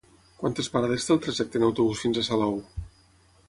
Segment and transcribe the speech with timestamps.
[0.37, 2.61] Quantes parades té el trajecte en autobús fins a Salou?